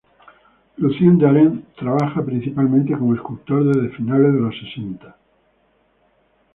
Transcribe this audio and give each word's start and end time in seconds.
Lucien 0.79 1.19
den 1.19 1.29
Arend 1.29 1.75
trabaja 1.77 2.25
principalmente 2.25 2.97
como 2.97 3.13
escultor 3.13 3.65
desde 3.65 3.95
finales 3.95 4.33
de 4.33 4.39
los 4.39 4.57
sesenta. 4.59 5.15